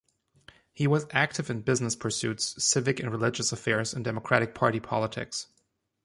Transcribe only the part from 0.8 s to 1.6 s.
was active